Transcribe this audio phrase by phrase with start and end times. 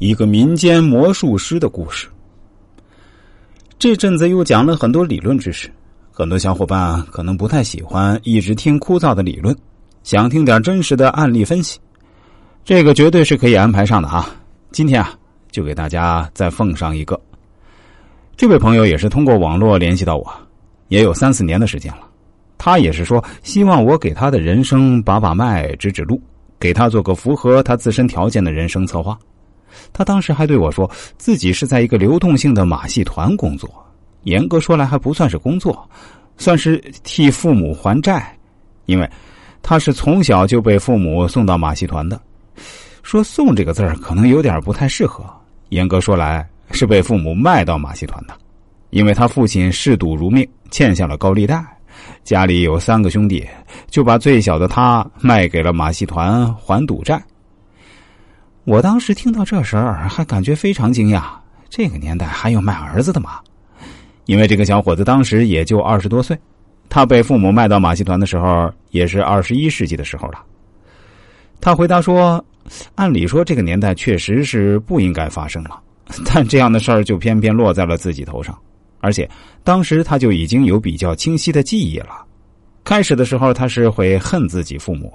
[0.00, 2.08] 一个民间魔术师的故事。
[3.78, 5.70] 这阵子又讲了很多理论知识，
[6.10, 9.54] 很多小伙伴可能不太喜欢一直听枯燥的理论，
[10.02, 11.78] 想听点真实的案例分析。
[12.64, 14.26] 这个绝对是可以安排上的哈。
[14.70, 15.12] 今天啊，
[15.50, 17.20] 就给大家再奉上一个。
[18.38, 20.32] 这位朋友也是通过网络联系到我，
[20.88, 22.08] 也有三四年的时间了。
[22.56, 26.18] 他也是说希望我给他的人生把把脉、指指路，
[26.58, 29.18] 给他做个符合他自身条件的人生策划。
[29.92, 33.68] 他当时还对我说，自己是在一个流动性的马戏团工作，
[34.22, 35.88] 严格说来还不算是工作，
[36.36, 38.36] 算是替父母还债，
[38.86, 39.08] 因为
[39.62, 42.20] 他是从小就被父母送到马戏团的。
[43.02, 45.24] 说“送”这个字儿可能有点不太适合，
[45.70, 48.34] 严格说来是被父母卖到马戏团的，
[48.90, 51.64] 因为他父亲嗜赌如命，欠下了高利贷，
[52.24, 53.46] 家里有三个兄弟，
[53.88, 57.20] 就把最小的他卖给了马戏团还赌债。
[58.64, 61.22] 我当时听到这事儿，还感觉非常惊讶。
[61.68, 63.40] 这个年代还有卖儿子的吗？
[64.26, 66.38] 因为这个小伙子当时也就二十多岁，
[66.88, 70.44] 他被父母卖到马戏团的时候，也是二十一世纪的时候了。
[71.60, 72.44] 他回答说
[72.96, 75.80] ：“按理说这个年代确实是不应该发生了，
[76.26, 78.56] 但这样的事儿就偏偏落在了自己头上，
[79.00, 79.28] 而且
[79.64, 82.24] 当时他就已经有比较清晰的记忆了。
[82.84, 85.12] 开始的时候他是会恨自己父母。”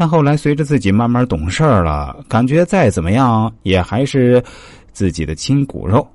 [0.00, 4.40] 但后来，随着自己慢慢懂事了，感觉再怎么样也还是
[4.92, 6.06] 自己的亲骨肉，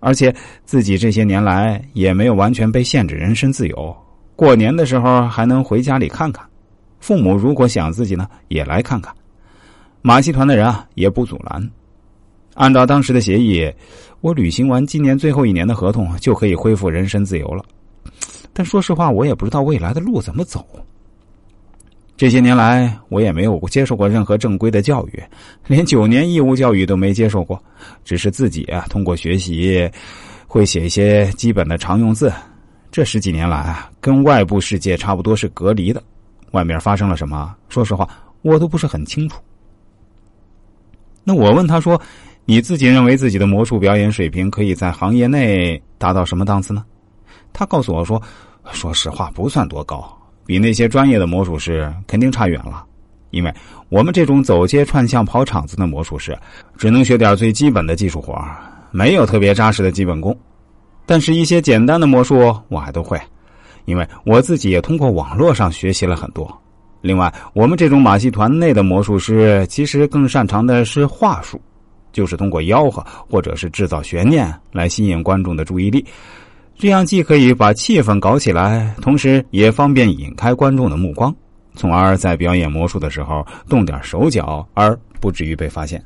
[0.00, 0.34] 而且
[0.64, 3.94] 自己这些年来也没有完全被限制人身自由。
[4.36, 6.42] 过年的时候还能回家里看看，
[6.98, 9.14] 父母如果想自己呢，也来看看。
[10.00, 11.70] 马戏团的人啊也不阻拦。
[12.54, 13.70] 按照当时的协议，
[14.22, 17.62] 我履行完今年最后一年的合同，就可以恢复人身自由了。
[18.54, 20.66] 但说实话，我也不知道未来的路怎么走。
[22.16, 25.22] 这些年来，我也没有接受过任何正规的教育，
[25.66, 27.62] 连九年义务教育都没接受过，
[28.04, 29.90] 只是自己啊通过学习
[30.46, 32.32] 会写一些基本的常用字。
[32.90, 36.02] 这十几年来啊，跟外部世界差不多是隔离的，
[36.52, 38.08] 外面发生了什么，说实话
[38.40, 39.38] 我都不是很清楚。
[41.22, 42.00] 那我问他说
[42.46, 46.82] ：“你自己认为自己的魔术表演水平可以在行业内达到什么档次呢？”
[47.52, 48.22] 他告诉我说
[48.72, 50.10] ：“说实话，不算多高。”
[50.46, 52.84] 比那些专业的魔术师肯定差远了，
[53.30, 53.52] 因为
[53.88, 56.38] 我们这种走街串巷跑场子的魔术师，
[56.78, 58.40] 只能学点最基本的技术活
[58.92, 60.36] 没有特别扎实的基本功。
[61.04, 63.20] 但是，一些简单的魔术我还都会，
[63.84, 66.48] 因为我自己也通过网络上学习了很多。
[67.00, 71.60] 另外，我们这种马戏团内的魔术师其实更擅长的是话术，
[72.12, 76.04] 就是通过吆喝或者是制造悬念来吸引观众的注意力。
[76.78, 81.34] 这样既可以把气氛搞起来，同时也方便引开观众的目光，
[81.74, 86.02] 从而在表演魔术的时候动点手脚，而不至于被发现。